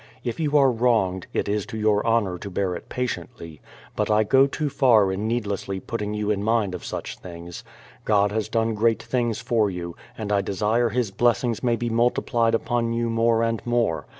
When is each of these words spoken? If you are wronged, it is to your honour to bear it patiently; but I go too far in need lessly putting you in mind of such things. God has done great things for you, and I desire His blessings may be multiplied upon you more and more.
If 0.23 0.39
you 0.39 0.57
are 0.57 0.71
wronged, 0.71 1.27
it 1.31 1.47
is 1.47 1.67
to 1.67 1.77
your 1.77 2.03
honour 2.03 2.39
to 2.39 2.49
bear 2.49 2.73
it 2.73 2.89
patiently; 2.89 3.61
but 3.95 4.09
I 4.09 4.23
go 4.23 4.47
too 4.47 4.67
far 4.67 5.11
in 5.11 5.27
need 5.27 5.43
lessly 5.45 5.79
putting 5.79 6.15
you 6.15 6.31
in 6.31 6.41
mind 6.43 6.73
of 6.73 6.83
such 6.83 7.19
things. 7.19 7.63
God 8.03 8.31
has 8.31 8.49
done 8.49 8.73
great 8.73 9.03
things 9.03 9.39
for 9.41 9.69
you, 9.69 9.95
and 10.17 10.31
I 10.31 10.41
desire 10.41 10.89
His 10.89 11.11
blessings 11.11 11.61
may 11.61 11.75
be 11.75 11.91
multiplied 11.91 12.55
upon 12.55 12.93
you 12.93 13.11
more 13.11 13.43
and 13.43 13.63
more. 13.63 14.07